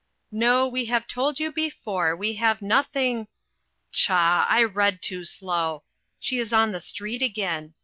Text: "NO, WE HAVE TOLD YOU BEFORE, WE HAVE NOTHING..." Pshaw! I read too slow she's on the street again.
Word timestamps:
"NO, 0.31 0.67
WE 0.67 0.85
HAVE 0.85 1.05
TOLD 1.05 1.39
YOU 1.39 1.51
BEFORE, 1.51 2.15
WE 2.15 2.33
HAVE 2.33 2.63
NOTHING..." 2.63 3.27
Pshaw! 3.91 4.47
I 4.49 4.63
read 4.63 4.99
too 4.99 5.23
slow 5.25 5.83
she's 6.19 6.51
on 6.51 6.71
the 6.71 6.81
street 6.81 7.21
again. 7.21 7.75